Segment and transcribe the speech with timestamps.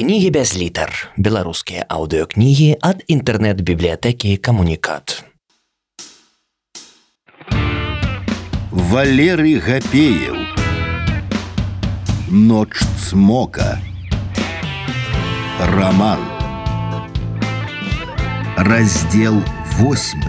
[0.00, 1.11] Кнігі без літар.
[1.17, 5.23] Беларускія аўдыёкнігі ад інтэрнэт-бібліятэкі камунікат.
[8.71, 10.37] Валерый Гапеев
[12.29, 13.79] Ночь цмока
[15.59, 16.19] Роман
[18.57, 19.43] Раздел
[19.77, 20.19] 8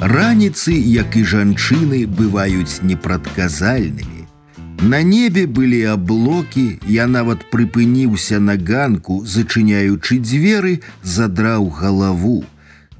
[0.00, 4.10] Раніцы, як і жанчыны бываюць непрадказальнымі
[4.81, 12.43] на небе былі аблокі, я нават прыпыніўся на ганку, зачыняючы дзверы, задраў галаву.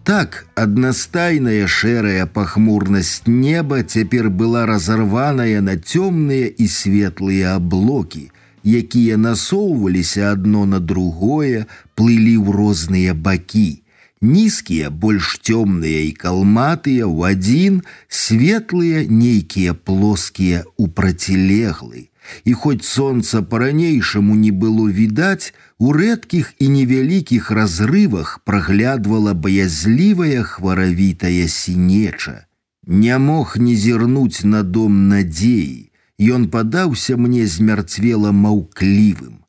[0.04, 8.32] Так аднастайная шэрая пахмурнасць неба цяпер была разарваная на цёмныя і светлыя аблокі,
[8.64, 13.81] якія насоўваліся адно на другое, плылі ў розныя бакі.
[14.22, 22.10] Нізкія, больш цёмныя і калматыя ў адзін, светлыя, нейкія плоскія ў процілеглы.
[22.44, 31.48] І хоць сонца па-ранейшаму не было відаць, у рэдкіх і невялікіх разрывах праглядвала баязлівая хваравітая
[31.48, 32.46] сінеча.
[32.88, 35.92] Не мог не зірнуць на дом надзеі.
[36.18, 39.46] Ён падаўся мне змярцвела маўклівым.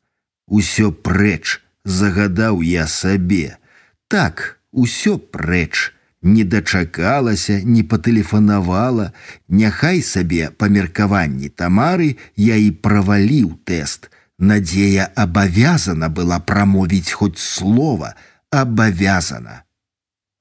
[0.47, 3.57] Усё прэч, загадаў я сабе.
[4.07, 9.11] Так, усё прэч, не дачакалася, не патэлефанавала,
[9.47, 14.11] няхай сабе па меркаванні тамары я і праваліў тэст.
[14.39, 18.15] Надзея абавязана была прамовіць хоць слова,
[18.51, 19.63] абавязана.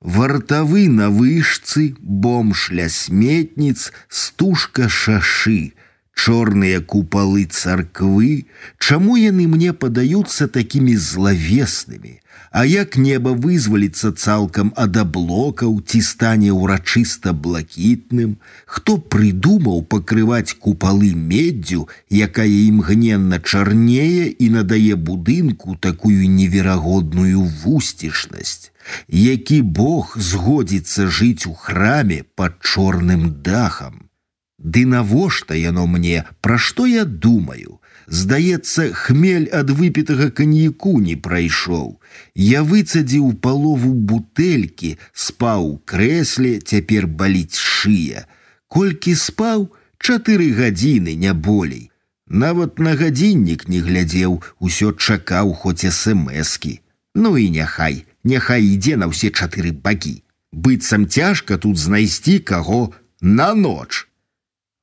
[0.00, 5.74] Вартавы на вышцы, бомж ля сметніц, стужка шашы,
[6.14, 8.46] чорныя купалы царквы,
[8.78, 12.21] чаму яны мне падаюцца такімі злавеснымі,
[12.53, 18.35] А як неба вызваліцца цалкам ад аблокаў ці стане ўрачыста блакітным,
[18.69, 21.87] хто прыдумаў пакрываць купалы меддзю,
[22.27, 28.69] якая імгненна чарнее і надае будынку такую неверагодную вусцішнасць,
[29.09, 34.13] які Бог згодзіцца жыць у храме пад чорным дахам.
[34.61, 42.00] Ды навошта яно мне, пра што я думаю, Здаецца, хмель ад выпітага каньяку не прайшоў.
[42.34, 48.24] Я выцадзіў палову бутэлькі, спаў крэсле, цяпер баліць шыя.
[48.68, 49.68] Колькі спаў,
[49.98, 51.90] чатыры гадзіны не болей.
[52.28, 56.80] Нават на гадзіннік не глядзеў, усё чакаў хоць смскі.
[57.14, 60.22] Ну і няхай, няхай ідзе на ўсе чатыры бакі.
[60.52, 64.08] Быццам цяжка тут знайсці каго на ноч.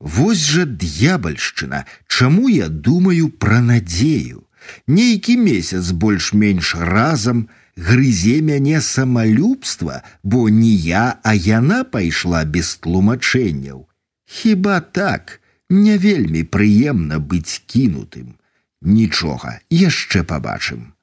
[0.00, 4.46] Вось жа д'ябальшчына, чаму я думаю пра надзею.
[4.86, 13.88] Нейкі месяц больш-менш разам грызе мяне самалюбства, бо не я, а яна пайшла без тлумачэнняў.
[14.24, 18.36] Хіба так, не вельмі прыемна быць кінутым.
[18.80, 20.96] Нічога, яшчэ пабачым.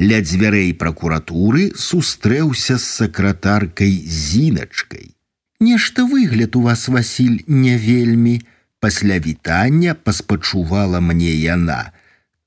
[0.00, 5.12] Ля дзвярэй пракуратуры сустрэўся з сакратаркай зіначкай.
[5.59, 8.41] Нешта выгляд у вас, Васіль, не вельмі.
[8.79, 11.91] Пасля вітання паспачувала мне яна.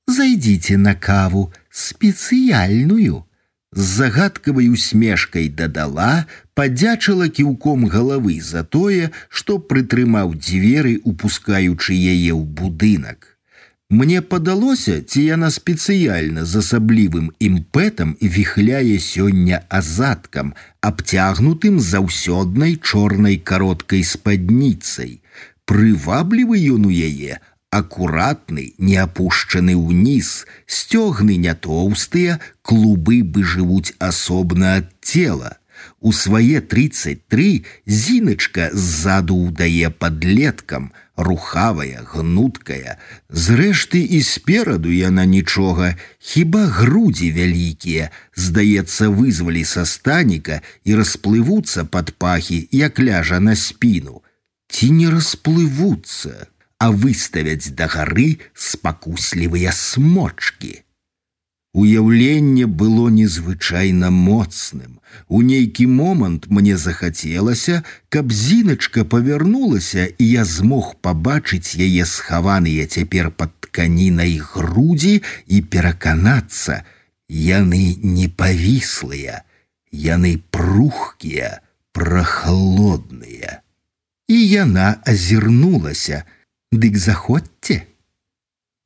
[0.07, 3.23] Зайдзіце на каву спецыяльную.
[3.73, 6.25] З загадкавай усмешкай дадала,
[6.57, 13.32] падзячыла кіўком галавы за тое, што прытрымаў дзверы, упускаючы яе ў будынак.
[13.93, 20.53] Мне падалося, ці яна спецыяльна з асаблівым імпэтам віхляе сёння азадкам,
[20.85, 25.17] абцягнутым заўсёднай чорнай кароткай спадніцай.
[25.65, 27.41] Прываблівы ён у яе,
[27.73, 35.57] акуратны, не апушчаны ўніз, сцёгны не тоўстыя, клубы бы жывуць асобна ад цела.
[36.03, 42.97] У свае 33 зіначка ззаду ўдае падлеткам, рухавая, гнуткая.
[43.29, 52.15] Зрэшты і спераду яна нічога, хіба грудзі вялікія, здаецца, вызвалі са станіка і расплывуцца пад
[52.15, 54.23] пахі, як ляжа на спіну.
[54.69, 56.47] Ці не расплывуцца,
[56.79, 60.83] а выставяць да гары спакуслівыя смочки.
[61.73, 64.99] Уяўленне было незвычайна моцным.
[65.27, 73.29] У нейкі момант мне захацелася, каб зіначка павярнулася, і я змог пабачыць яе схаваныя цяпер
[73.29, 76.81] пад тканінай грудзі і пераканацца:
[77.29, 79.45] яны не павіслыя,
[79.93, 81.61] яны прухкія,
[81.93, 83.61] прахалодныя.
[84.27, 86.25] І яна азірнулася:
[86.73, 87.85] Дык заходзьце,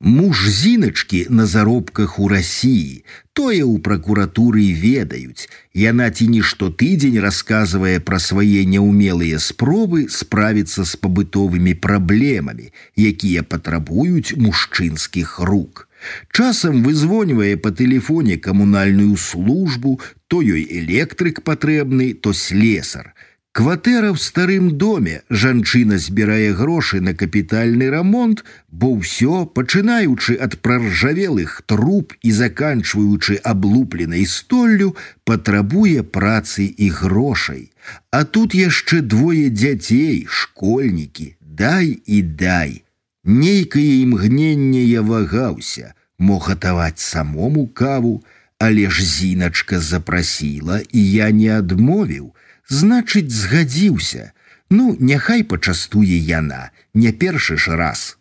[0.01, 3.03] Муж зіначкі на заробках у рассіі,
[3.35, 5.51] тое ў пракуратуры ведаюць.
[5.75, 14.39] Яна ці не штотыдзень расказвае пра свае няўмелыя спробы справіцца з пабытовымі праблемамі, якія патрабуюць
[14.39, 15.89] мужчынскіх рук.
[16.31, 19.99] Часам вызвоньвае па тэлефоне камунальную службу,
[20.31, 23.11] то ёй электрык патрэбны, то слесар.
[23.54, 31.62] Кватэра ў старым доме жанчына збірае грошы на капітальны рамонт, бо ўсё, пачынаючы ад праржавелых
[31.70, 37.70] труб і заканчваючы аблупленай столлю, патрабуе працы і грошай.
[38.10, 42.82] А тут яшчэ двое дзяцей, школьнікі, дай і дай.
[43.24, 48.24] Нейкае імгненне я вагаўся, мог гатаваць самому каву,
[48.58, 52.34] але ж зіначка запрасіла, і я не адмовіў,
[52.68, 54.32] значыць, згадзіўся.
[54.70, 58.16] Ну, няхай пачастуе яна, не першы ж раз.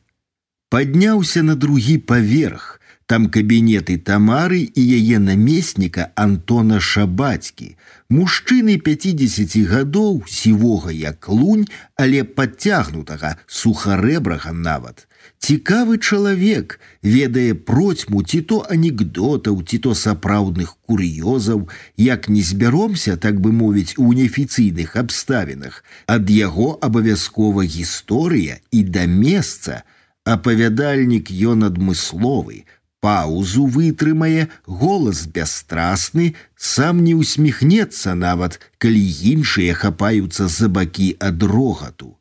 [0.69, 2.76] Падняўся на другі паверх,
[3.07, 7.75] там кабінеты тамары і яе намесніка Антона Шабацькі,
[8.13, 15.07] Мужчыны 50 гадоў сівога як лунь, але падцягнутага сухарэбрага нават.
[15.39, 21.65] Цікавы чалавек ведае процьму ці то анекдотаў, ці то сапраўдных кур'ёзаў,
[21.97, 29.07] як не збяромся, так бы мовіць, у неафіцыйных абставінах, ад яго абавязкова гісторыя і да
[29.09, 29.81] месца,
[30.23, 32.63] апавядальнік ён адмысловы,
[33.03, 42.15] паузу вытрымае, голас бясстрасны, сам не усміхнецца нават, калі іншыя хапаюцца за бакі ад рогату.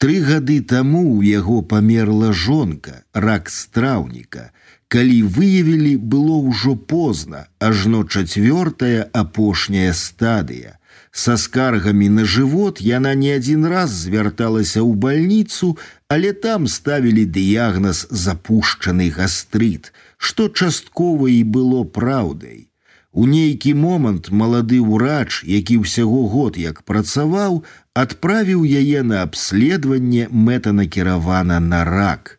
[0.00, 4.48] Тры гады таму ў яго памерла жонка, рак страўніка.
[4.88, 10.80] Калі выявілі, было ўжо позна, ажно чацвёртая апошняя стадыя.
[11.14, 15.76] Са скаргамі на жывот яна не адзін раз звярталася ў бальніцу,
[16.08, 22.67] але там ставілі дыягназ запушчаны гастрыт – што часткова і было праўдай.
[23.11, 27.63] У нейкі момант малады ўрач, які ўсяго год як працаваў,
[27.97, 32.35] адправіў яе на абследаванне мэтанакіравана на рак.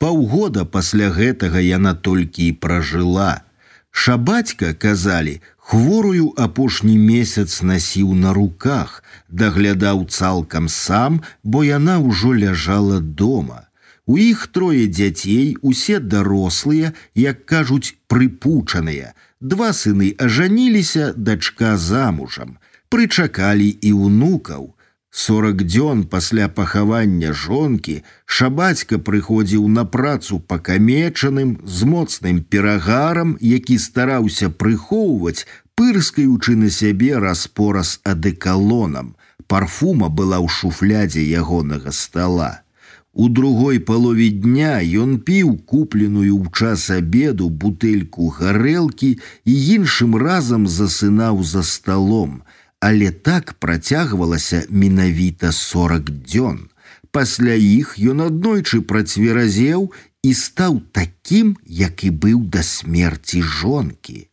[0.00, 3.42] Паўгода пасля гэтага яна толькі і пражыла.
[3.90, 12.98] Шабацька казалі, хворую апошні месяц насіў на руках, даглядаў цалкам сам, бо яна ўжо ляжала
[13.00, 13.63] дома.
[14.06, 19.14] У іх трое дзяцей, усе дарослыя, як кажуць, прыпучаныя.
[19.40, 22.58] Два сыны ажаніліся, дачка замужам,
[22.92, 24.74] прычакалі і ўнукаў.
[25.14, 34.50] Сорак дзён пасля пахавання жонкі шабацька прыходзіў на працу пакамечаным з моцным перагарам, які стараўся
[34.50, 35.46] прыхоўваць,
[35.78, 39.14] пырскаючы на сябе распораз адэкалонам.
[39.46, 42.63] Парфума была ў шуфлядзе ягонага стола.
[43.13, 49.09] У другой палове дня ён піў купленую ў час абеду бутэльку гарэлкі
[49.45, 52.43] і іншым разам засынаў за сталом,
[52.79, 56.69] але так працягвалася менавіта сорок дзён.
[57.11, 59.89] Пасля іх ён аднойчы працверазеў
[60.23, 64.29] і стаў такім, як і быў да смерці жонкі.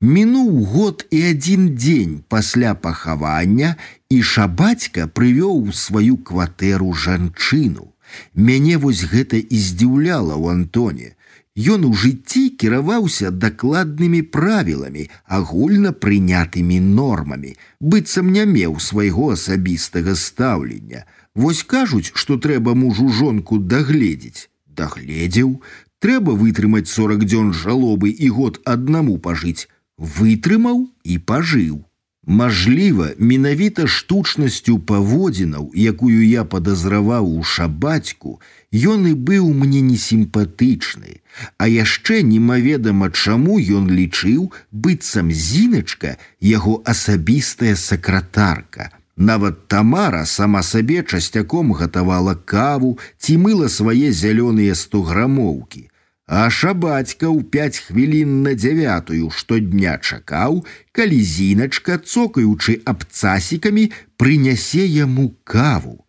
[0.00, 3.76] Мінуў год і адзін дзень пасля пахавання
[4.12, 7.89] і шабацька прывёў у сваю кватэру жанчыну.
[8.35, 11.15] Мяне вось гэта і здзіўляла ў Антоне.
[11.55, 21.03] Ён у жыцці кіраваўся дакладнымі правіламі, агульна прынятымі нормамі, быццам не меў свайго асабістага стаўлення.
[21.35, 24.47] Вось кажуць, што трэба мужу жонку дагледзець.
[24.67, 25.59] Дагледзеў,
[25.99, 29.67] трэба вытрымаць сорок дзён жалобы і год аднаму пажыць.
[29.99, 31.83] Вытрымаў і пажыў.
[32.27, 38.37] Мажліва, менавіта штучнасцю паводзінаў, якую я падазраваў у шабацьку,
[38.69, 41.25] ён і быў мне несімпатычны,
[41.57, 48.91] а яшчэ немаведама чаму ён лічыў быццам зіначка яго асабістая сакратарка.
[49.17, 55.90] Нават тамара сама сабе часцяком гатавала каву ці мыла свае зялёныя стограмоўкі.
[56.30, 65.30] А шабацька ў пяць хвілін на дзявятую штодня чакаў, калі зіначка, цокаючы абцасікамі, прынясе яму
[65.44, 66.02] каву.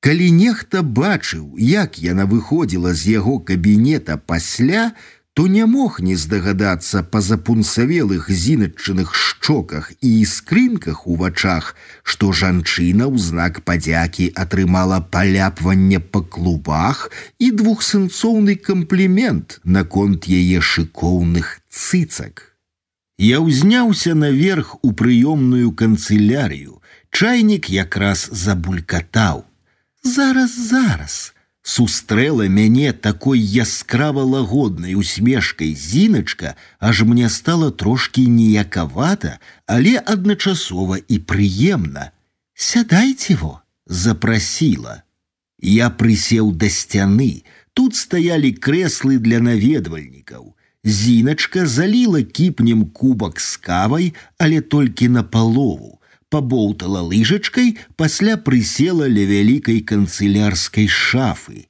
[0.00, 4.92] Калі нехта бачыў, як яна выходзіла з яго кабінета пасля,
[5.38, 13.06] то не мог не здагадацца па запунсавелых зіначчыных шчоках і іскрынках у вачах, што жанчына
[13.06, 17.06] ў знак падзякі атрымала паляпванне па клубах
[17.38, 22.58] і двухсэнцоўны камплімент наконт яе шыкоўных цыцак.
[23.18, 26.82] Я ўзняўся наверх у прыёмную канцылярію.
[27.10, 29.46] Чайнік якраз забулькатаў.
[30.02, 39.98] Зараз, зараз, сустрэла мяне такой яскрава лагоднай усмешкай зіначка, аж мне стала трошки ніякавата, але
[40.00, 42.10] адначасова і прыемна.
[42.54, 45.02] Сядайце во, запрасіла.
[45.60, 50.54] Я прысеў да сцяны, тут стаялі крэслы для наведвальнікаў.
[50.84, 55.98] Зіначка заліла кіпнем кубак з кавай, але толькі на палову,
[56.32, 61.68] пабоўтала лыжачкай, пасля прысела ля вялікай канцылярскай шафы.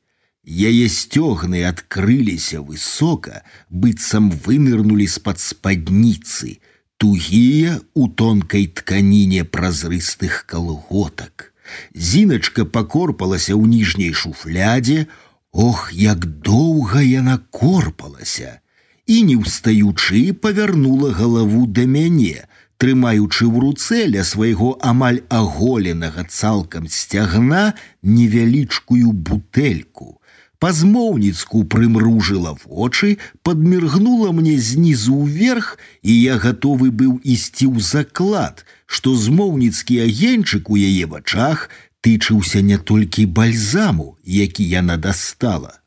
[0.49, 6.59] Яе сцёгны адкрыліся высока, быццам вынырнулі з-пад спадніцы,
[6.97, 11.53] тугія у тонкай тканіне празрыстых калготак.
[11.93, 15.07] Зіначка пакорпалася ў ніжняй шуфлядзе,
[15.53, 18.61] Ох, як доўга яна корпалася
[19.09, 22.45] і, не ўстаючы, павярнула галаву да мяне,
[22.83, 30.19] трымаючы ў руцэ ля свайго амаль аголенага цалкам сцягна невялічкую бутэльку
[30.59, 39.15] па-змоўніцку прымружыла вочы, падміргнула мне знізу ўверх, і я гатовы быў ісці ў заклад, што
[39.15, 41.69] змоўніцкі агенчык у яе вачах
[42.03, 45.79] тычыўся не толькі бальзаму, які яна дастала.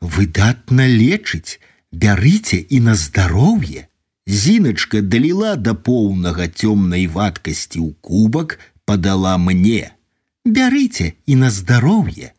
[0.00, 1.58] Выдатна лечыць,
[1.90, 3.87] бярыце і на здароўе.
[4.28, 9.92] Зіначка даліла да поўнага цёмнай вадкасці ў кубак, падала мне.
[10.44, 12.32] Бярыце і на здароўе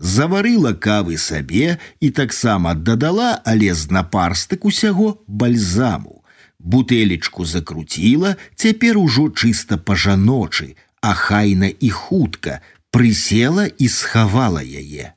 [0.00, 6.24] заварыла кавы сабе і таксама дадала, але з напарстык усяго бальзаму.
[6.58, 12.60] Бутэлечку закруціла, цяпер ужо чыста па-жаночы, ахайна і хутка,
[12.92, 15.12] прысела і схавала яе.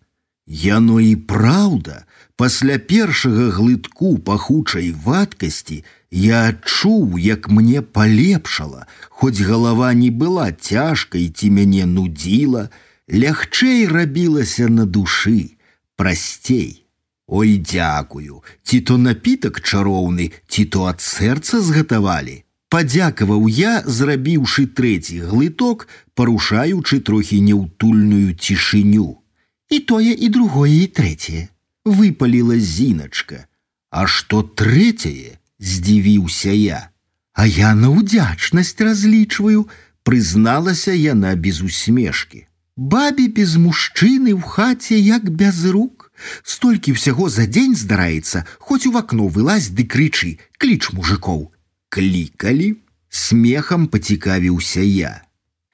[0.47, 2.03] Яно і праўда,
[2.37, 11.29] пасля першага глытку пахучай вадкасці я адчуў, як мне палепшала, хоць галава не была цяжкай
[11.29, 12.69] ці мяне нудзіла,
[13.09, 15.57] лягчэй рабілася на душы,
[15.95, 16.85] прасцей.
[17.27, 22.43] Ой, дзякую, ці то напітак чароўны, ці то ад сэрца згатавалі.
[22.73, 25.87] Падзякаваў я, зрабіўшы трэці глыток,
[26.17, 29.21] парушаючы трохі неўтульную цішыню.
[29.69, 31.49] І тое і другое і трэцяе.
[31.87, 33.47] Выпаліла зіначка.
[33.91, 36.89] А што трэцяе, здзівіўся я.
[37.33, 39.67] А я на ўдзячнасць разлічваю,
[40.03, 42.47] прызналася яна без усмешкі.
[42.75, 46.09] Бабе без мужчыны ў хаце як без рук.
[46.41, 51.51] Столькі ўсяго за дзень здараецца, хоць у вакно вылазь ды крычы, кліч мужикоў.
[51.93, 55.21] Клікалі, смехам пацікавіўся я.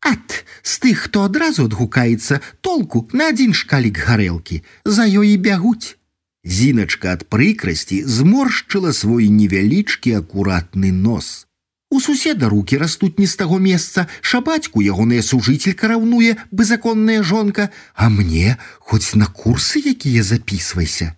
[0.04, 5.96] Ат, з тых, хто адразу адгукаецца толку на адзін шкалік гарэлкі, за ёй і бягуць.
[6.45, 11.47] Зіначка ад прыкрасці зморшчыла свой невялічкі акуратны нос.
[11.91, 18.11] У суседа руки растуць не з таго месца, шабацьку ягоная сужителька раўнуе беззаконная жонка, а
[18.11, 21.15] мне хоць на курсы якія записывайся.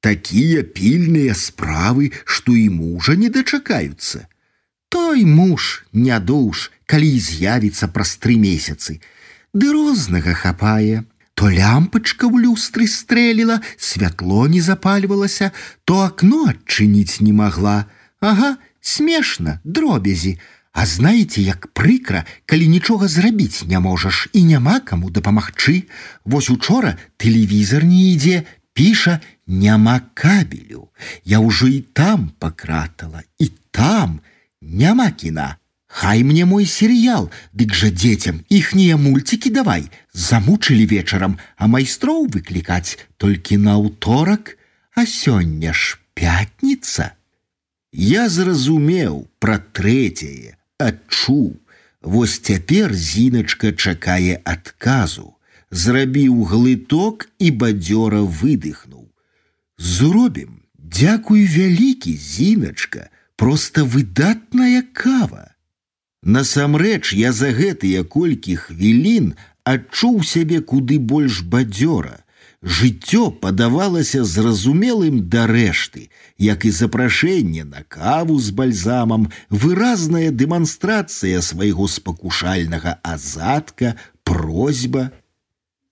[0.00, 4.28] Такія пільныя справы, што і мужа не дачакаюцца.
[4.88, 9.00] Той муж не душ, калі з'явіцца праз тры месяцы.
[9.52, 11.02] Ды рознага хапае,
[11.38, 15.54] то лямпачка ў люстры стрэліла, святло не запальвалася,
[15.86, 17.86] то акно адчыніць не магла.
[18.18, 20.34] Ага, смешна дробязі.
[20.74, 25.86] А знаеце як прыкра калі нічога зрабіць не можаш і няма каму дапамагчы.
[26.26, 28.42] Вось учора тэлевізор не ідзе
[28.74, 30.90] піша няма кабелю.
[31.22, 34.18] Я ўжо і там пакратала і там
[34.58, 35.54] няма кіна
[35.93, 42.97] Хай мне мой серыял, дык жа дзецям іхнія мульцікі давай замучылі вечарам, а майстроў выклікаць
[43.21, 44.57] толькі на ўторак,
[44.97, 47.13] а сёння ж пятніца.
[47.93, 51.61] Я зразумеў пра трэцяе, адчуў.
[52.01, 55.37] Вось цяпер зіначка чакае адказу,
[55.69, 59.07] зрабіў глыток і бадзёра выдыхнуў.
[59.77, 65.53] Зробім, дзякуй вялікі зіначка, просто выдатная кава.
[66.23, 69.33] Насамрэч я за гэтыя колькі хвілін
[69.67, 72.23] адчуў сябе куды больш бадзёра,
[72.63, 76.07] жыццё падавалася зразумелым да рэшты,
[76.39, 85.11] як і запрашэнне на каву з бальзамам, выразная дэманстрацыя свайго спакушальнага азадка, просьба.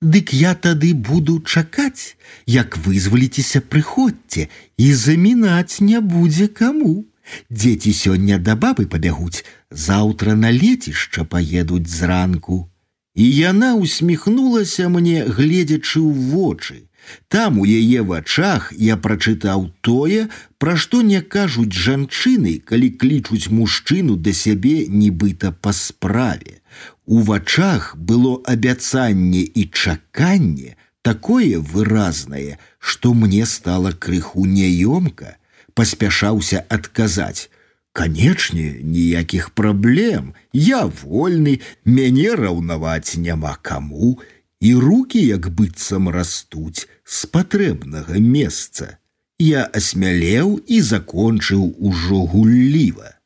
[0.01, 2.15] Дык я тады буду чакаць,
[2.47, 7.05] як вызваліцеся прыходзьце і замінаць не будзе каму.
[7.49, 12.67] Дзеці сёння да бабы пабягуць, заўтра на лецішча паедуць зранку.
[13.15, 16.87] І яна усміхнулася мне, гледзячы ў вочы.
[17.27, 24.15] Там у яе вачах я прачытаў тое, пра што не кажуць жанчыны, калі клічуць мужчыну
[24.15, 26.61] да сябе нібыта па справе.
[27.05, 35.35] У вачах было абяцанне і чаканне такое выразнае, што мне стала крыху няёмка,
[35.75, 37.49] паспяшаўся адказаць:
[37.93, 40.33] Канечне, ніякіх праблем.
[40.53, 44.19] Я вольны, мяне раўнаваць няма каму,
[44.59, 48.97] і руки як быццам растуць з патрэбнага месца.
[49.39, 53.17] Я асмялеў і закончыў ужо гулліва.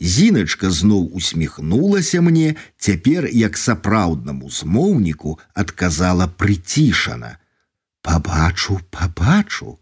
[0.00, 9.78] Зіначка зноў усміхнулася мне, цяпер як сапраўднаму змоўніку адказала прыцішана: « Пабачу, пабачу.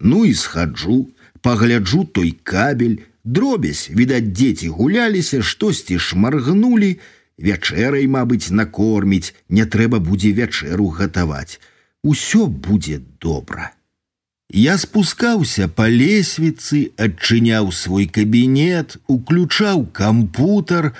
[0.00, 1.08] Ну і схаджу,
[1.46, 6.98] пагляджу той кабель, дробязь, відаць, дзеці гуляліся, штосьці шмаргнулі,
[7.38, 11.60] вячэрай, мабыць, накорміць, не трэба будзе вячэру гатаваць.
[12.02, 13.72] Усё будзе добра.
[14.52, 20.92] Я спускаўся па лесвіцы, адчыняў свой кабінет, уключаў кампутар,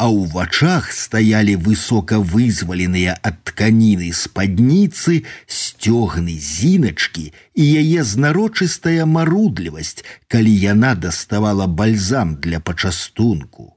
[0.00, 10.00] а ў вачах стаялі высока вызваленыя ад тканіны спадніцы, сцёгны зіначкі і яе знарочыстая марудлівасць,
[10.32, 13.73] калі яна даставала бальзам для пачастунку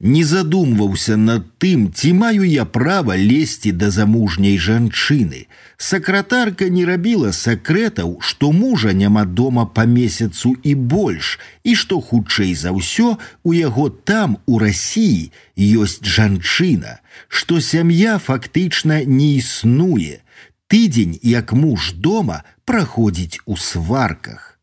[0.00, 5.46] не задумваўся над тым, ці маю я права лезці да замужняй жанчыны.
[5.78, 12.52] Сакратарка не рабіла сакрэтаў, што мужа няма дома па месяцу і больш, і што хутчэй
[12.54, 20.20] за ўсё у яго там у рассіі ёсць жанчына, што сям'я фактычна не існуе.
[20.68, 24.58] Тыдзень, як муж дома праходзіць у сварках.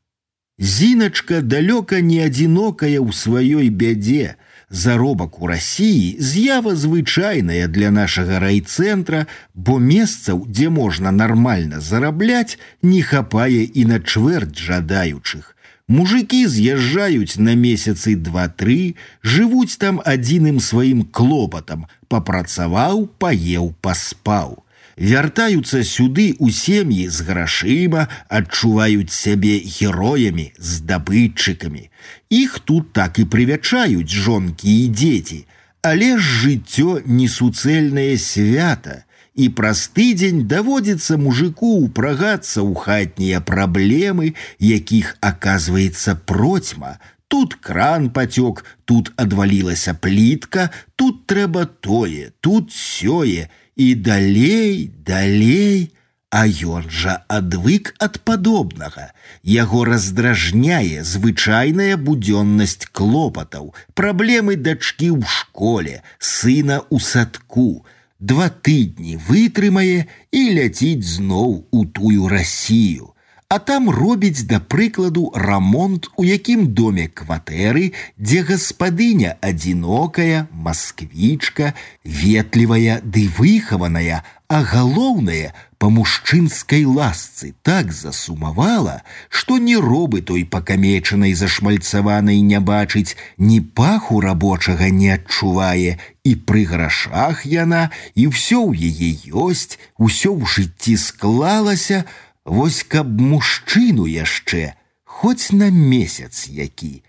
[0.60, 4.38] Зіначка далёка не адзінокая ў сваёй бядзе,
[4.71, 13.03] заробак у рассіі з'ява звычайная для нашага райцэнтра, бо месцаў, дзе можна нармальна зарабляць, не
[13.03, 15.57] хапае і на чвэрць жадаючых.
[15.89, 18.95] Мужики з'язджаюць на месяцы два-тры,
[19.25, 29.13] жывуць там адзіным сваім клопатам, папрацаваў, паеў, паспаў вяртаюцца сюды у сем'і з грашыма, адчуваюць
[29.13, 31.89] сябе героямі, здабытчыкамі.
[32.30, 35.39] Іх тут так і прывячаюць жонкі і дзеці,
[35.82, 39.03] але ж жыццё несуцэльнае свята,
[39.34, 47.00] і праз тыдзень даводзіцца мужику ўпрагацца ў хатнія праблемы, якіх аказваецца процьма,
[47.34, 55.92] Тут кран пацёк, тут адвалілася плітка, тут трэба тое, тут сёе, і далей, далей,
[56.33, 59.12] а ён жа адвык ад падобнага.
[59.44, 67.86] Яго раздражняе звычайная будзённасць клопатаў, праблемы дачкі ў школе, сына ў садку.
[68.20, 73.14] Два тыдні вытрымае і ляціць зноў у тую рассію
[73.53, 82.98] а там робіць да прыкладу рамонт у якім доме кватэры, дзе гаспадыня адзінокая, масквічка, ветлівая
[83.05, 92.42] ды выхаваная, а галоўнае па мужчынскай ласцы так засумавала, што ні робы той пакамечанай зашмальцаванай
[92.42, 99.12] не бачыць, ні паху рабочага не адчувае, і пры грашах яна, і ўсё ў яе
[99.29, 102.05] ёсць, усё ў жыцці склалася,
[102.48, 107.03] Вось каб мужчыну яшчэ, хоць на месяц які.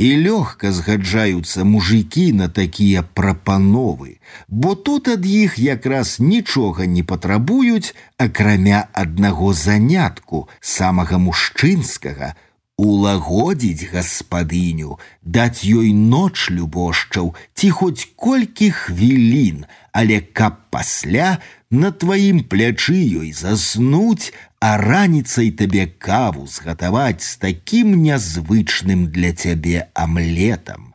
[0.00, 4.16] І лёгка згаджаюцца мужикі на такія прапановы,
[4.48, 12.32] бо тут ад іх якраз нічога не патрабуюць, акрамя аднаго занятку самага мужчынскага,
[12.80, 21.38] улагодзіць гаспадыню, даць ёй ноч любошчаў ці хоць колькі хвілін, але каб пасля
[21.70, 24.32] на тваім плячы ёй заснуць,
[24.64, 30.90] а раніцай табе каву згатаваць з такім нязвычным для цябе амлетам.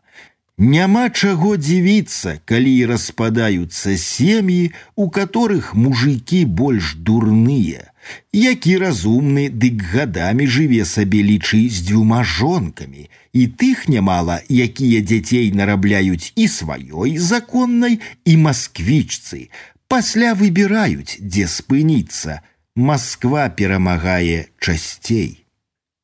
[0.58, 7.92] Няма чаго дзівіцца, калі распадаюцца сем'і, у которых мужикі больш дурныя.
[8.32, 15.52] Які разумны, дык гадамі жыве сабе лічы з дзвюма жонкамі, і тых нямала, якія дзяцей
[15.52, 19.52] нарабляюць і сваёй законнай і масквічцы,
[19.92, 22.40] пасля выбіраюць, дзе спыніцца.
[22.76, 25.46] Масква перамагае часцей.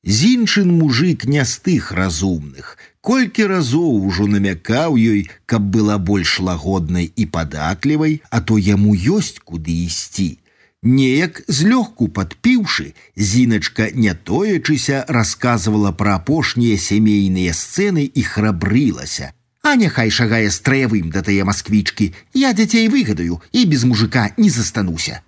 [0.03, 7.11] Зіншын мужик не з тых разумных, колькі разоў ужо намякаў ёй, каб была больш лагоднай
[7.15, 10.39] і падатлівай, а то яму ёсць куды ісці.
[10.81, 20.09] Неяк злёгку падпіўшы, зіначка не тоячыся расказвала пра апошнія сямейныя сцэны і храбрылася, А няхай
[20.09, 25.21] шагае страявым да тае масквічкі, я дзяцей выгадаю і без мужика не застануся.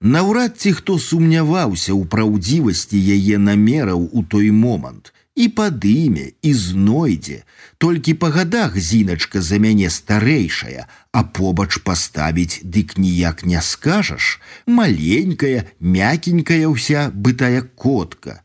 [0.00, 7.42] Наўрад ці хто сумняваўся ў праўдзівасці яе намераў у той момант і падыме і знойдзе,
[7.78, 15.68] толькі па гадах зіначка за мяне старэйшая, а побач паставіць дык ніяк не скажаш, маленькая,
[15.80, 18.40] мякенькая ўся бытая котка.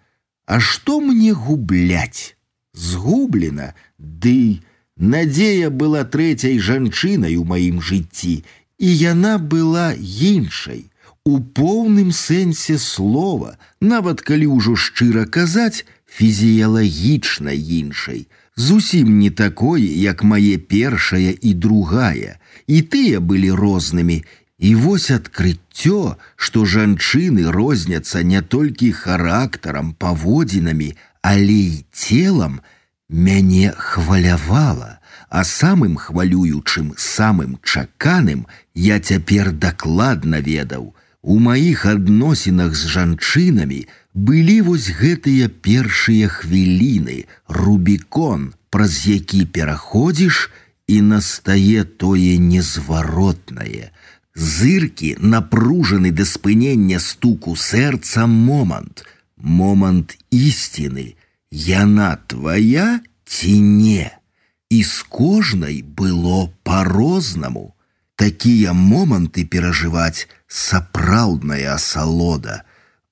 [0.46, 2.36] А што мне губляць?
[2.74, 4.60] Згублена, ды,
[5.02, 8.44] Надзея была трэцяй жанчынай у маім жыцці,
[8.78, 10.92] і яна была іншай.
[11.26, 20.24] У поўным сэнсе слова, нават калі ўжо шчыра казаць, фізіялагічна іншай, зусім не такое, як
[20.24, 24.24] мае першая і другая, і тыя былі рознымі.
[24.62, 32.62] І вось адкрыццё, што жанчыны розняцца не толькі характарам, паводзінамі, але і целам,
[33.10, 40.94] мяне хвалявала, а самым хвалюючым, самым чаканым я цяпер дакладна ведаў,
[41.26, 50.50] У маіх адносінах з жанчынамі былі вось гэтыя першыя хвіліны, рубікон, праз які пераходзіш
[50.88, 53.92] і настае тое незваротнае.
[54.34, 59.06] Зыркі напружаны да спынення стуку сэрца момант,
[59.38, 61.14] момант ісціны,
[61.52, 64.10] яна твая ці не.
[64.70, 67.75] І з кожнай было по-рознаму.
[68.16, 72.64] Такія моманты перажываць сапраўдная асалода.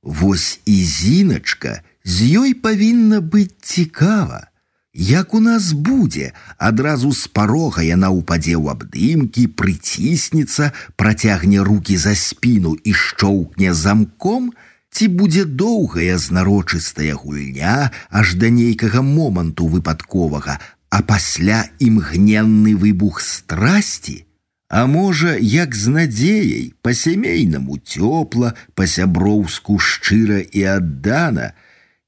[0.04, 4.50] Вось і зіначка з ёй павінна быць цікава.
[4.94, 12.16] Як у нас будзе, адразу з парога яна ўпадзе ў абдымкі, прыціснецца, працягне руки за
[12.18, 14.50] спіну і шчоўкне замком,
[14.90, 20.58] ці будзе доўгая знарочыстая гульня аж да нейкага моманту выпадковага,
[20.90, 24.26] а пасля імгненны выбух страсці,
[24.74, 31.54] а можа, як з надзеяй па-сямейнаму цёпла, па-сяброўску шчыра і аддана,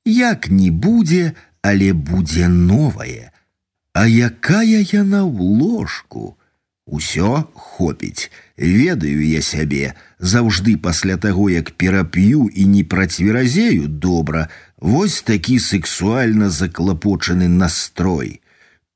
[0.05, 3.33] як не будзе, але будзе новае.
[3.93, 6.37] А якая яна ў ложку?
[6.85, 15.21] Усё хопіць, ведаю я сябе, заўжды пасля таго, як перап'ю і не працверазею добра, вось
[15.21, 18.41] такі сексуальна заклапочаны настрой.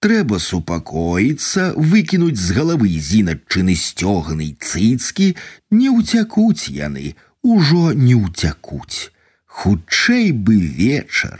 [0.05, 5.33] Трэба супакоіцца, выкінуць з галавы зіначыны сцёганы цыцкі,
[5.71, 9.09] не ўцякуць яны, ужо не ўцякуць.
[9.45, 11.39] Хутчэй бы вечар.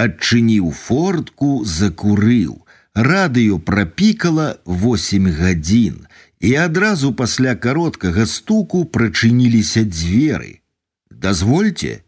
[0.00, 2.62] Адчыніў фортку, закурыў.
[2.94, 6.06] Радыё прапікала восемь гадзін,
[6.40, 10.62] і адразу пасля кароткага стуку прачыніліся дзверы.
[11.10, 12.04] Дазвольце,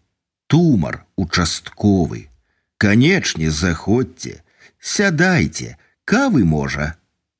[0.47, 2.29] тумар участковы.
[2.79, 4.42] Канечне, заходзьце,
[4.81, 6.95] сядайце, кавы можа.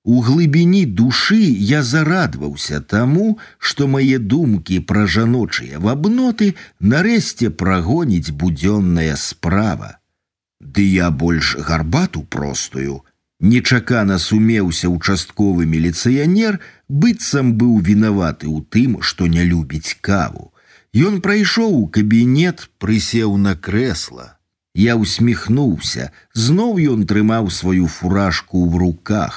[0.07, 9.17] У глыбіні душы я зарадваўся таму, што мае думкі пра жаночыя вабноты нарэшце прагоніць будзённая
[9.19, 9.99] справа.
[10.61, 13.03] Ды я больш гарбату простую.
[13.41, 20.53] Нечакана сумеўся участковы міліцыянер, быццам быў вінаваты ў тым, што не любіць каву.
[20.95, 24.39] Ён прайшоў у кабінет, прысеў на крэсла.
[24.77, 29.37] Я усміхнуўся, зноў ён трымаў сваю фуражку ў руках,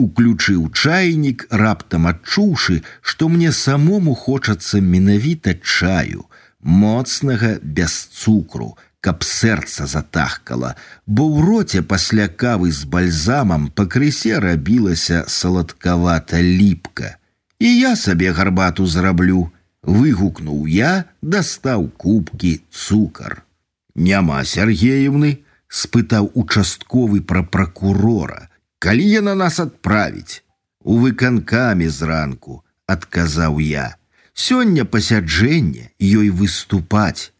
[0.00, 6.24] уключыў чайнік, раптам адчуўшы, што мне самому хочацца менавіта чаю,
[6.64, 8.68] моцнага без цукру,
[9.04, 10.70] каб сэрца затахкала,
[11.04, 17.18] бо ў роце пасля кавы з бальзамам пакрысе рабілася саладкавата ліпка.
[17.60, 19.50] І я сабе гарбату зраблю,
[19.84, 23.44] выгукнуў я, дастаў кубкі цукар.
[23.98, 25.30] Няма Сергеевны,
[25.68, 30.42] спытаў участковы пра пракурора, калі яна нас адправіць.
[30.84, 33.96] У выканкамі зранку, адказаў я.
[34.34, 37.32] Сёння пасяджэнне ёй выступаць.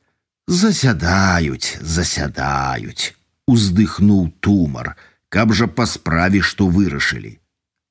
[0.49, 3.15] Засядаюць, засядаюць,
[3.47, 4.97] уздыхнуў тумар,
[5.29, 7.39] каб жа па справе што вырашылі.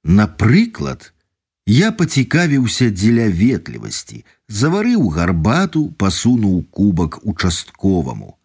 [0.04, 1.14] Напрыклад,
[1.68, 8.36] я пацікавіўся дзеля ветлівасці, заварыў гарбату, пасунуў кубак участковаму.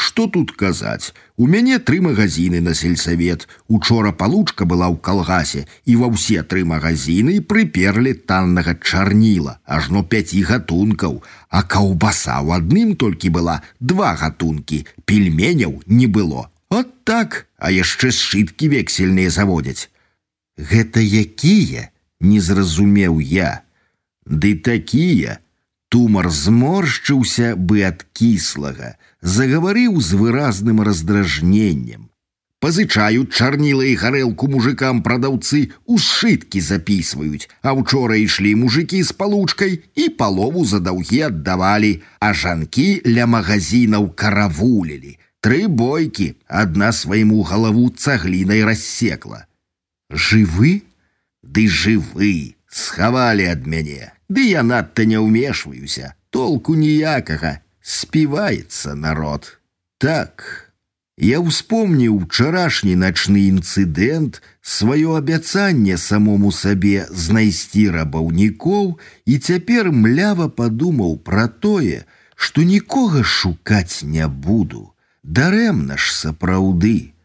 [0.00, 1.12] Что тут казаць?
[1.36, 3.46] У мяне тры магазины на сельсавет.
[3.68, 10.40] Учора палучка была ў калгасе, і ва ўсе тры магазины прыперлі таннага чарніла, ажно пяці
[10.48, 11.20] гатункаў,
[11.52, 16.48] а каўбаса ў адным толькі была два гатункі, пельменяў не было.
[16.72, 19.92] От так, а яшчэ сшыткі вексельныя заводзяць.
[20.56, 21.92] Гэта якія?
[22.20, 23.68] не зразумеў я.
[24.24, 25.40] Ды такія,
[25.90, 32.09] Тумар зморшчыўся бы ад кіслага загаварыў з выразным раздражненнем.
[32.65, 39.75] Пазычаюць чарніла і гарэлку мужикам прадаўцы у сшыткі запісваюць, а учора ішлі мужикі з палучкай
[39.93, 45.19] і палову за даўгі аддавалі, а жанкі ля магазинаў каравулілі.
[45.45, 49.45] Тры бойкі, адна свайму галаву цаглінай рассекла.
[50.09, 50.81] Жывы,
[51.45, 59.57] ды жывы, схавалі ад мяне, ды я надта не ўмешваюся, толку ніякага, співаецца народ.
[59.97, 60.65] Так,
[61.17, 71.15] Я ўспомніў учарашні начны інцыдэнт, сваё абяцанне самому сабе знайсці рабаўнікоў і цяпер млява падумаў
[71.23, 72.03] пра тое,
[72.35, 74.91] што нікога шукаць не буду.
[75.23, 77.15] Дарэмна ж сапраўды.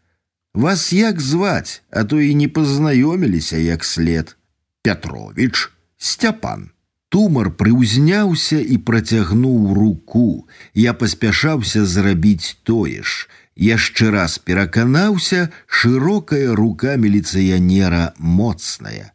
[0.55, 4.37] Вас як зваць, а то і не пазнаёміліся як след.
[4.83, 5.67] Пятровіч,
[5.97, 6.71] Сцяпан.
[7.15, 10.47] Тумар прыўзняўся і працягнуў руку.
[10.73, 13.27] Я паспяшаўся зрабіць тое ж.
[13.55, 19.11] Яшчэ раз пераканаўся, шырокая рука міліцыянера моцная.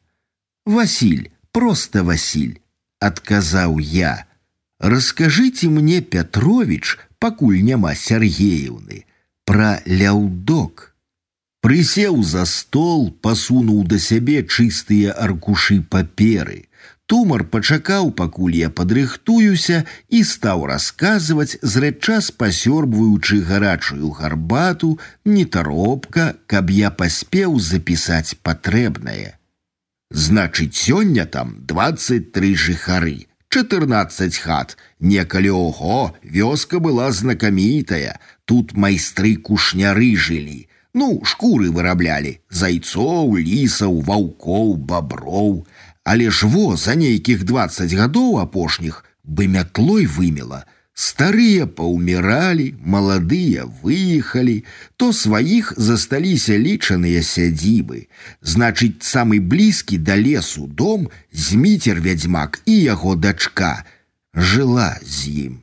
[0.66, 2.60] Васіль, просто Васіль,
[3.00, 4.26] адказаў я.
[4.78, 9.06] Раскажыце мне, Пятровіч, пакуль няма Сергеевны,
[9.48, 10.92] пра ляўдок.
[11.64, 16.68] Прысеў за стол, пасунуў да сябе чыстыя аркушы паперы.
[17.10, 26.90] Тумар пачакаў, пакуль я падрыхтуюся і стаў расказваць, зрэдчас пасёрбваючы гарачую гарбату, нетаропка, каб я
[26.90, 29.38] паспеў запісаць патрэбнае.
[30.10, 34.76] Значыць, сёння там 23 жыхары, 14 хат.
[35.00, 38.18] Некалі ого, вёска была знакамітая.
[38.44, 40.68] Тут майстры кушняры жылі.
[40.96, 45.66] Ну, шкуры выраблялі: зайцоў, лісаў, ваўкоў, баброў.
[46.04, 50.64] Але ж во за нейкіх 20 гадоў апошніх бы мятлой вымела,
[50.96, 54.64] Старыя паўміралі, маладыя выехалі,
[54.96, 58.08] то сваіх засталіся лічаныя сядзібы.
[58.40, 63.84] Значыць, самы блізкі да лесу дом зміцер вядзьмак і яго дачка
[64.32, 65.60] жыла з ім.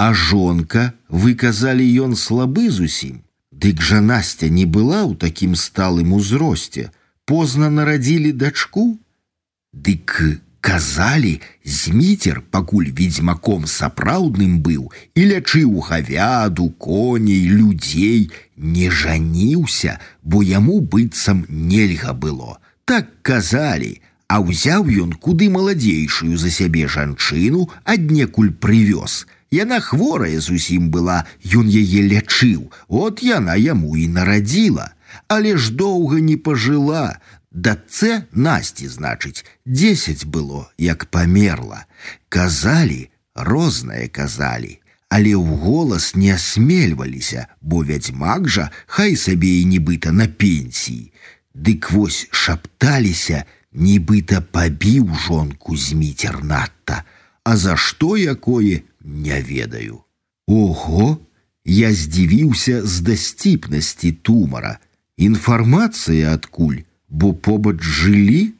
[0.00, 3.20] А жонка, вы казалі ён слабы зусім.
[3.52, 6.88] Дык жа Настя не была ў такім сталым узросце,
[7.28, 8.96] позна нарадзілі дачку.
[9.74, 20.42] Дык Казалі, зміцер, пакуль ведзьмаком сапраўдным быў і лячыў гавяду, коней, людзей, не жаніўся, бо
[20.44, 22.60] яму быццам нельга было.
[22.84, 29.24] Так казалі, а ўзяў ён куды маладзейшую за сябе жанчыну, аднекуль прывёз.
[29.50, 34.92] Яна хворая зусім была, ён яе лячыў, от яна яму і нарадзіла.
[35.26, 37.18] Але ж доўга не пажыла,
[37.54, 41.86] Дацце насці, значыць, дзесяць было, як памерла.
[42.28, 44.78] Казалі, рознае казалі,
[45.10, 51.10] але ў голас не асмельваліся, бо вядзьмак жа хай сабе і нібыта на пенсіі.
[51.54, 57.04] Дык вось шапталіся, нібыта пабіў жонку зміцер надта,
[57.42, 60.04] А за што якое не ведаю.
[60.46, 61.18] Ого,
[61.64, 64.78] я здзівіўся з дасціпнасці тумара.
[65.16, 68.54] Інфармацыя адкуль бо побач жылі,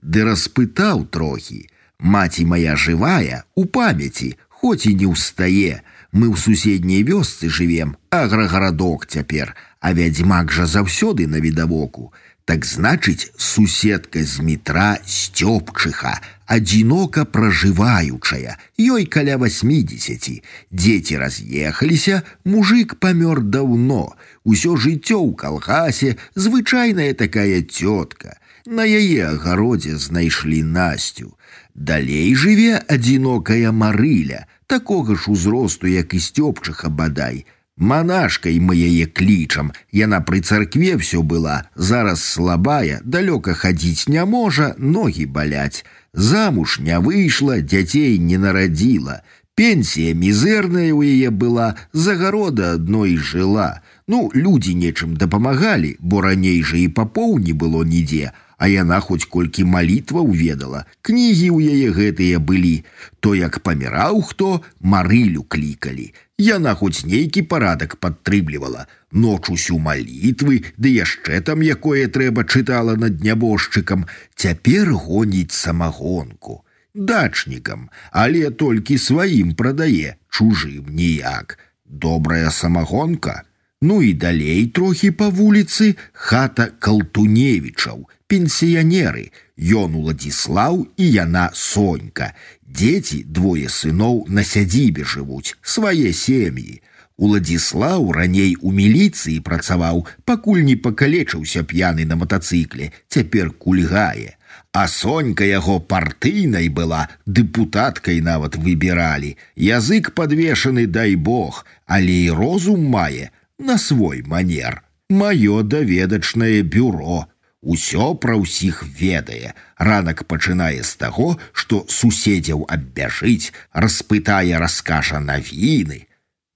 [0.00, 1.68] Ды распытаў трохі:
[2.00, 9.06] Маці моя жывая у памяці, хоць і не ўстае, Мы ў суседняй вёсцы жывем, аграгарадок
[9.06, 12.12] цяпер, а вядзьмак жа заўсёды на відавоку.
[12.44, 20.42] Так значыць, суседка з метра сцёпчыха, адзінока пражываючая, ёй каля 80.
[20.70, 28.38] Дзеці раз'ехаліся, мужик памёр даўно, усё жыццё ў калгасе, звычайная такая цётка.
[28.66, 31.36] На яе агародзе знайшлі насцю.
[31.74, 37.46] Далей жыве адзінокая марыля, такога ж узросту, як і сцёпчыха бадай.
[37.80, 44.74] Манашкай мы яе клічам, Яна пры царкве ўсё была, зараз слабая, далёка хадзіць не можа,
[44.76, 45.84] ногі баляць.
[46.12, 49.22] Замуж не выйшла, дзяцей не нарадзіла.
[49.56, 53.80] Пенсія мізэрная ў яе была, загарода адной жыла.
[54.06, 59.24] Ну, людзі нечым дапамагалі, бо раней жа і папоў не было нідзе, а яна хоць
[59.24, 60.84] колькі малітва ўведала.
[61.02, 62.84] Кнігі ў яе гэтыя былі.
[63.20, 66.12] То як паміраў хто, марылю клікалі.
[66.36, 68.86] Яна хоць нейкі парадак падтрымлівала.
[69.12, 76.64] Ноч усю малітвы, ды яшчэ там якое трэба чытала над нябожчыкам, цяпер гоніць самагонку.
[76.94, 81.58] Дачнікам, але толькі сваім прадае, чужым ніяк.
[81.84, 83.42] Добрая самагонка.
[83.82, 92.32] Ну і далей трохі па вуліцы хата калтуневічаў, пенсіянеры, Ён уладзіслаў і яна сонька.
[92.64, 96.80] Дзеці двое сыноў на сядзібе жывуць, свае сем'і.
[97.20, 104.40] Уладзіслаў раней у міліцыі працаваў, пакуль не пакалечыўся п'яны на матацыкле, цяпер кульгае.
[104.72, 109.36] А сонька яго партыйнай была, дэпутаткай нават выбіралі.
[109.56, 114.80] Язык падвешаны, дай Бог, але і розум мае на свой манер.
[115.10, 117.28] Маё даведачнае бюро
[117.64, 119.52] Усё пра ўсіх ведае.
[119.76, 126.08] Ранак пачынае з таго, што суседзяў аббяжыць, распытае раскажа навіны.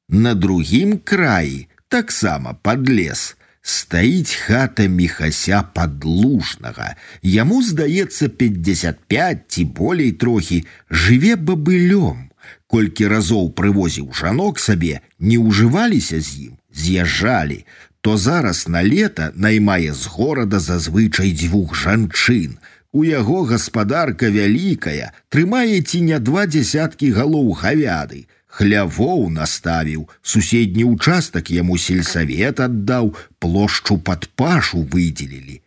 [0.09, 3.37] На другім краі таксама пад лес.
[3.65, 6.97] Стаіць хата мехася падлужнага.
[7.23, 12.29] Яму здаецца 55 ці болей трохі жыве бабылём.
[12.69, 17.65] Колькі разоў прывозіў жанок сабе, не ўжываліся з ім, з'язджалі,
[18.01, 22.59] то зараз на лета наймае з горада зазвычай дзвюх жанчын.
[22.93, 28.27] У яго гаспадарка вялікая, трымае ці не два дзясяткі галоў хавяды.
[28.55, 33.11] Хлявоў наставіў, суседні ўчастак яму сельсавет аддаў,
[33.43, 35.59] плошчу пад пашу выдзелілі.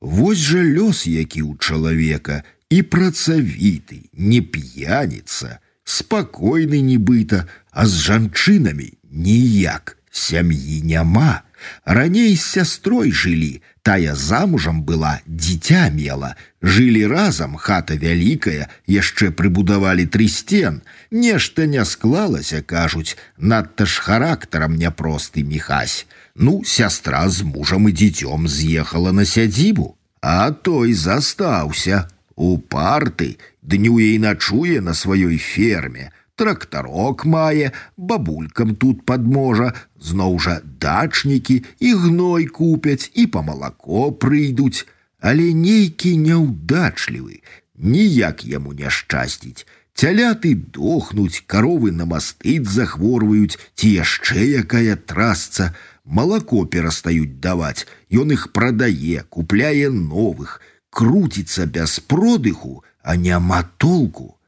[0.00, 8.92] Вось жа лёс які ў чалавека і працавіты, не п'яніца, спакойны нібыта, а з жанчынамі
[9.10, 11.42] ніяк сям'і няма.
[11.84, 16.34] Раней з сястрой жылі, тая замужам была, дзіця мела.
[16.62, 20.82] Жылі разам, хата вялікая, яшчэ прыбудавалі тры сцен.
[21.10, 26.06] Нешта не склалася, кажуць, надта ж характарам няпросты міхась.
[26.34, 32.08] Ну, сястра з мужам і дзіцём з'ехала на сядзібу, а той застаўся.
[32.36, 40.60] У парты днюе і начуе на сваёй ферме трактарок мае, бабулькам тут падможа, зноў жа
[40.80, 44.84] дачнікі і гной купяць і па малако прыйдуць,
[45.20, 47.40] але нейкі няўдачлівы,
[47.76, 49.66] ніяк яму не шчасціць.
[49.96, 55.72] Цяляты дохнуць, каровы на мастыт захворваюць, ці яшчэ якая трасца,
[56.04, 64.38] малако перастаюць даваць, Ён іх прадае, купляе новых, круціцца без продыху, а няма толку.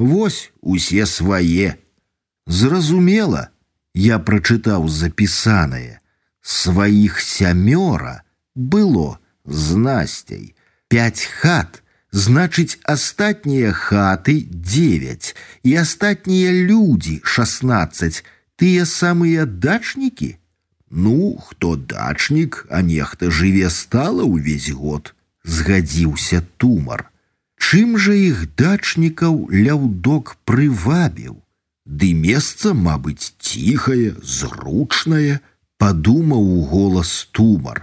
[0.00, 1.76] Вось усе свае.
[2.46, 3.48] Зразумела,
[3.94, 6.00] я прачытаў запісанае.
[6.42, 8.22] Сваіх сямёра
[8.54, 10.54] было з насцяй.
[10.88, 15.34] Пяць хат, значыць, астатнія хаты девять
[15.64, 18.22] і астатнія людзі шестнадцать,
[18.56, 20.36] тыя самыя дачнікі.
[20.90, 27.09] Ну, хто дачнік, а нехта жыве стала ўвесь год, згадзіўся тумар.
[27.66, 31.32] Чым жа іх дачнікаў ляўдок прывабіў?
[32.02, 35.40] Ды месца, мабыць, ціхае, зручнае,
[35.82, 37.82] падумаў у голас тумар.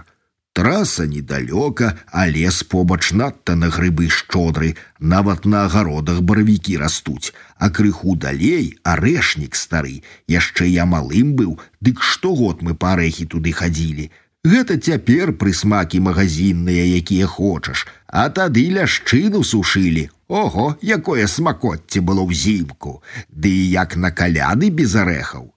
[0.56, 7.68] Траса недалёка, а лес побач надта на грыбы шчодры, нават на агародах баравікі растуць, а
[7.68, 14.10] крыху далей арэшнік стары, яшчэ я малым быў, дык штогод мы па арэхі туды хадзілі.
[14.47, 20.07] Гэта цяпер прысмакі магазінныя, якія хочаш, а тады ляшчыну сушылі.
[20.29, 25.51] Ого, якое смакотце было ўзімку, Ды і як на каляды без арэхаў.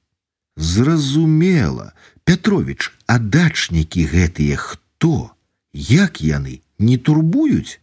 [0.57, 1.92] Зразумела,
[2.25, 5.31] Петрович, а дачнікі гэтыя хто?
[5.73, 7.79] Як яны не турбуюць?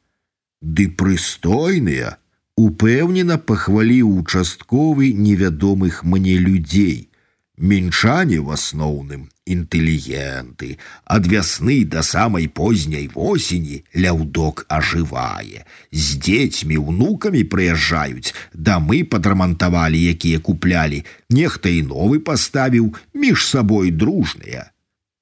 [0.62, 2.18] Ды прыстойныя,
[2.60, 7.08] упэўнена пахваліў участковы невядомых мне людзей.
[7.56, 15.65] Мінчане в асноўным інтэлігенты, ад вясны да самай позняй восені ляўдок ажывае.
[15.93, 24.71] З дзецьмі унукамі прыязджаюць, дамы падрамантавалі, якія куплялі, нехта і новы паставіў між сабой дружныя.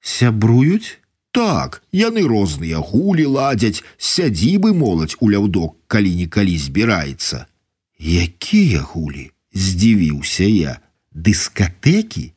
[0.01, 0.99] Сябруюць?
[1.33, 7.47] Так, яны розныя гулі ладзяць, сядзібы моладзь у ляўдок, калі-нікалі збіраецца.
[7.97, 9.31] Якія гулі?
[9.53, 10.77] здзівіўся я
[11.13, 12.33] дыскатэкі?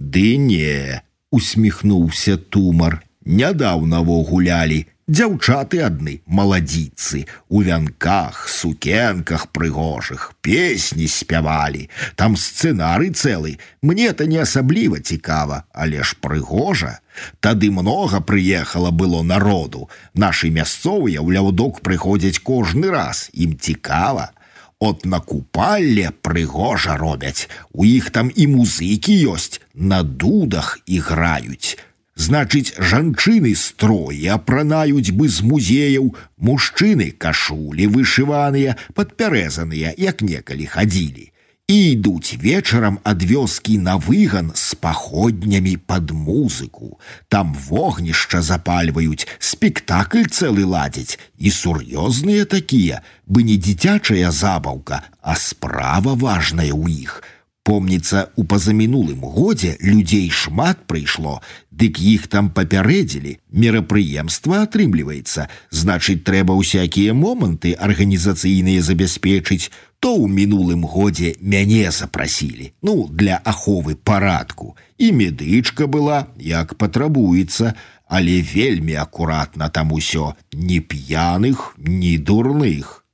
[0.00, 1.02] Ды не,
[1.34, 3.02] усміхнуўся тумар.
[3.24, 13.58] Нядаўна во гулялі, дзяўчаты адны маладзіцы, у вянках, сукенках прыгожых, песні спявалі, там сцэнары цэлы,
[13.82, 17.00] мне-то не асабліва цікава, але ж прыгожа.
[17.40, 19.90] Тады многа прыехала было народу.
[20.14, 24.30] Нашы мясцовыя ў ляўдок прыходзяць кожны раз, ім цікава.
[24.79, 27.49] От на купалле прыгожа робяць.
[27.71, 31.77] У іх там і музыкі ёсць, на дудах іграюць.
[32.15, 41.31] Значыць, жанчыны строі апранаюць бы з музеяў, мужчыны кашулі вышываныя, падпярэзаныя, як некалі хадзілі
[41.70, 46.98] і ідуць вечарам ад вёскі на выган з паходнямі пад музыку.
[47.28, 56.18] Там вогнішча запальваюць, спектакль цэлы ладзяць і сур'ёзныя такія, бы не дзіцячая забаўка, а справа
[56.18, 57.22] важная ў іх.
[57.62, 61.38] Помніцца, у пазамінулым годзе людзей шмат прыйшло,
[61.70, 69.70] дык іх там папярэдзілі, мерапрыемства атрымліваецца, значыць, трэба ўсякія моманты арганізацыйныя забяспечыць,
[70.04, 74.76] то ў мінулым годзе мяне запрасілі, ну, для аховы парадку.
[74.96, 77.74] І медычка была, як патрабуецца,
[78.08, 83.04] але вельмі акуратна там усё, ні п'яных, ні дурных.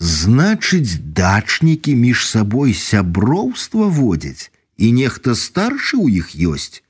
[0.00, 4.48] Значыць, дачнікі між сабой сяброўства водзяць,
[4.80, 6.80] і нехта старшы ў іх ёсць.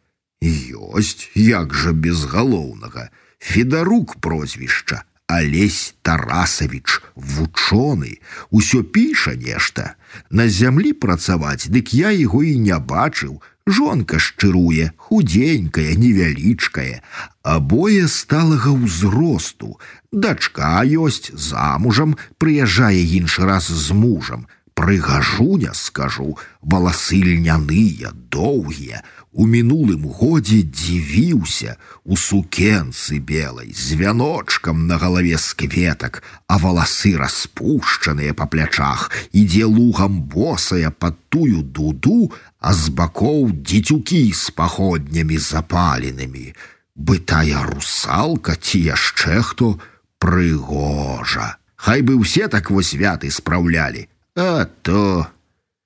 [0.41, 8.19] Ёсць, як жа безгалоўнага, Федарук прозвішча, Алесь Тарасавіч, вучоны,
[8.51, 9.95] усё піша нешта.
[10.31, 13.39] На зямлі працаваць, дык я яго і не бачыў.
[13.63, 17.07] Жонка шчыруе, худенькая, невялічкая,
[17.47, 19.79] абое сталага ўзросту.
[20.11, 24.51] Дачка ёсць замужам, прыязджае іншы раз з мужам.
[24.75, 34.99] Прыгажуня, скажу, валасы льняныя, доўгія, у мінулым годзе дзівіўся у сукенцы белай з вяночкам на
[34.99, 42.75] галаве з кветак, а валасы распушчаныя па плячах, ідзе лугам босая пад тую дуду, а
[42.75, 46.53] з бакоў дзецюкі з паходнямі запаленымі.
[46.99, 49.79] Бытая русалка ці яшчэ хто
[50.19, 51.57] прыгожа.
[51.81, 55.31] Хай бы ўсе так вось святы спраўлялі, а то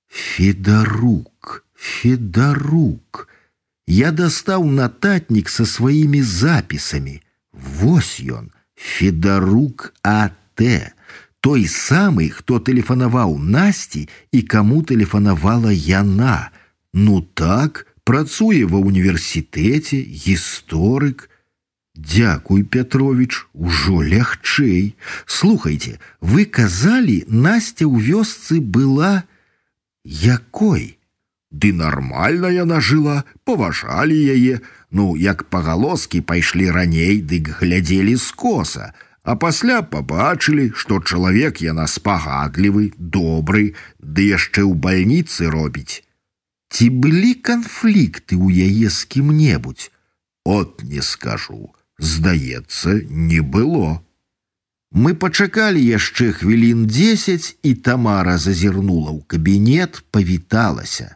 [0.08, 3.27] Федарук, Федарук,
[3.88, 7.22] я достал нотатник со своими записами.
[7.52, 10.94] Вось ён, Федарук А.Т.,
[11.40, 16.48] той самый, кто тэлефанаваў Насці і каму тэлефанавала яна.
[16.96, 21.28] Ну так, працуе ва універсітэце, гісторык.
[21.94, 24.96] Дякуй, Петрович, ужо лягчэй.
[25.26, 29.28] Слухайте, вы казалі, Настя ў вёсцы была
[30.02, 30.96] якой?
[31.54, 34.58] Ды нармальна яна жыла, паважалі яе,
[34.90, 38.90] ну, як пагалоскі пайшлі раней, дык глядзелі скоса,
[39.22, 46.02] а пасля пабачылі, што чалавек яна спагадлівы, добры, ды яшчэ ў бальніцы робіць.
[46.74, 49.90] Ці былі канфлікты ў яе з кім-небудзь?
[50.44, 54.02] От не скажу, здаецца, не было.
[54.90, 61.14] Мы пачакалі яшчэ хвілін дзесяць, і Тамара зазірнула ў кабінет, павіталася.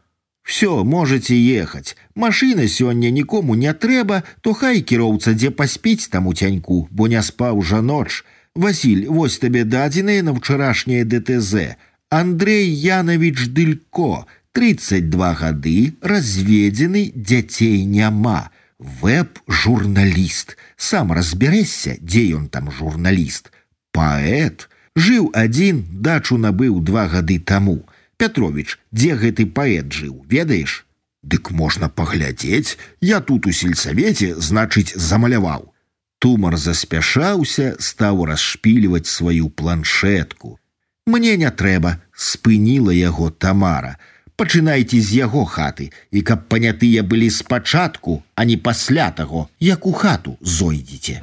[0.48, 1.96] Все, можете ехать.
[2.14, 7.20] Машина сёння нікому не трэба, то хай кіроўца дзе паспіць там у тяньку, бо не
[7.22, 8.24] спаў жа ноч.
[8.54, 11.76] Васіль, вось табе дадзеныя на ўчарашняе ДТЗ.
[12.08, 18.50] Андрей Янович Дылько, 32 гады, разведзены, дзяцей няма.
[18.78, 20.56] Веб-журналіст.
[20.76, 23.52] Сам разбярэшся, дзе ён там журналіст.
[23.92, 24.68] Паэт.
[24.96, 27.84] Жыў адзін, дачу набыў два гады таму.
[28.22, 30.84] Петрович, дзе гэты паэт жыў, ведаеш?
[31.22, 35.72] Дык можна паглядзець, я тут у сельсавеце, значыць, замаляваў.
[36.18, 40.58] Тумар заспяшаўся, стаў расшпільваць сваю планшетку.
[41.06, 43.96] Мне не трэба, спыніла яго Тамара.
[44.38, 49.92] Пачынайце з яго хаты, і каб панятыя былі спачатку, а не пасля таго, як у
[49.92, 51.22] хату зойдзеце.